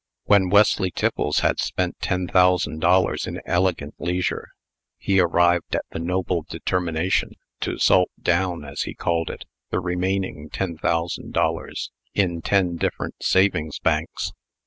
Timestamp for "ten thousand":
1.99-2.79, 10.49-11.33